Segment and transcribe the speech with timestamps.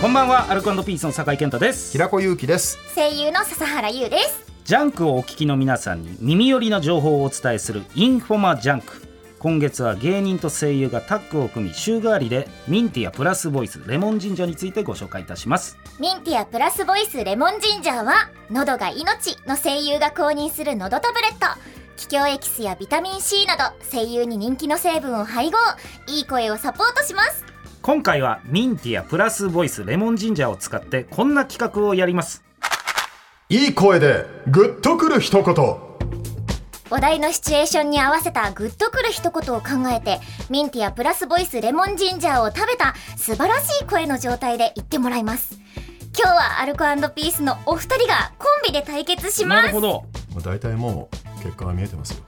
[0.00, 1.92] こんばんはアルコ＆ピースの酒井健太です。
[1.92, 2.78] 平子祐希です。
[2.94, 4.50] 声優の篠原侑です。
[4.64, 9.06] ジャンクをお聞きの皆さんに耳寄りな情報をお伝えするインフォマジャンク。
[9.38, 15.76] 今月は芸人と声優がタッグを組み週替わりでミンティアプラスボイスレモンジンジャーについてご紹介いたします。
[15.98, 21.60] ミンティアプラスボイスレモンジンジャーは喉が命の声優が公認する喉タブレット。
[21.98, 25.58] 桔梗エキスやビタミン C など声優に人気の成分を配合。
[26.06, 27.49] いい声をサポートします
[27.82, 32.44] 今回はミンティアプラスボイスレモンジンジャーを使ってこんな企画をやります。
[33.48, 35.54] いい声でグッとくる一言。
[36.90, 45.58] お題のシチュエーションに合わせたグッとくる一言を考えてミンティアプラスボイスレモンジンジャーを食べた素晴らしい声の状態で言ってもらいます。
[46.18, 49.62] 今日はアルコピースのお二人がコンビで対決します。
[49.62, 50.04] なるほど。
[50.44, 51.08] 大体も
[51.38, 52.26] う結果は見えてますよ。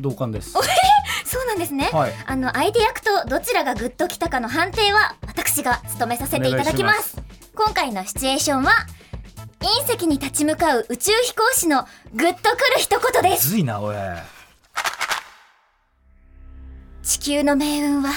[0.00, 0.56] 同感です
[1.28, 2.12] そうなんですね、はい。
[2.26, 7.20] あの相手役とどちらがグッときたかの判定は私が務めさせていただきます。
[7.54, 8.72] 今回のシチュエーションは
[9.60, 13.50] 隕石に立ち向かう宇宙飛行士のグッとくる一言です。
[13.50, 13.96] ずいなおい。
[17.02, 18.10] 地球の命運は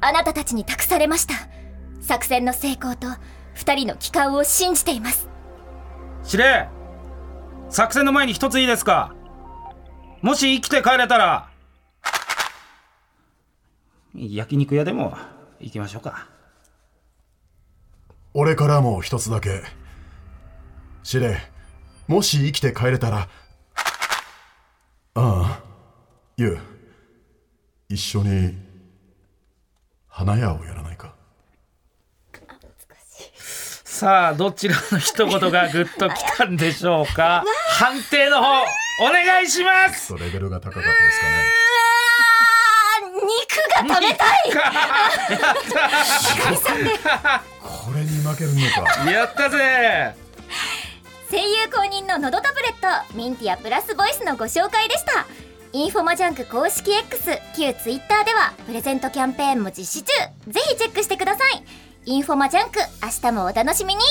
[0.00, 1.34] あなたたちに託されました。
[2.00, 3.06] 作戦の成功と
[3.54, 5.28] 二人の帰還を信じています。
[6.24, 6.68] 司令
[7.68, 9.14] 作戦の前に一ついいですか。
[10.22, 11.49] もし生きて帰れたら
[14.14, 15.16] 焼肉屋でも
[15.60, 16.28] 行きましょうか。
[18.34, 19.62] 俺からも一つだけ。
[21.02, 21.38] 司令
[22.06, 23.28] もし生きて帰れたら。
[25.14, 25.62] ああ。
[26.36, 26.58] ゆう
[27.90, 28.54] 一緒に
[30.08, 31.14] 花屋をやらないか。
[33.84, 37.44] さあどちらの一言がグッときたんでしょうか。
[37.78, 38.62] 判定の方
[39.02, 40.16] お願いします。
[40.16, 41.44] レベルが高かったですかね
[43.30, 44.38] 肉が食べたい。
[47.60, 50.14] これに負けるのかやったぜ。
[51.30, 55.26] 声優公認ののどタブレットミンティアプラスボイスのご紹介でした。
[55.72, 60.12] インフォマジャンク公式 X 旧 Twitter ではプレゼントキャンペーンも実施中。
[60.48, 61.62] ぜひチェックしてください。
[62.06, 64.02] インフォマジャンク明日もお楽しみに